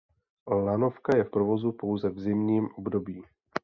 [0.55, 3.23] Lanovka je v provozu pouze v zimním období.